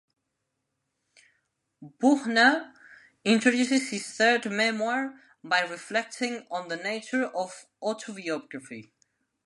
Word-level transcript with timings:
Buechner 1.83 2.73
introduces 3.23 3.91
his 3.91 4.03
third 4.07 4.49
memoir 4.49 5.13
by 5.43 5.59
reflecting 5.61 6.47
on 6.49 6.69
the 6.69 6.75
nature 6.77 7.25
of 7.27 7.67
autobiography. 7.83 8.91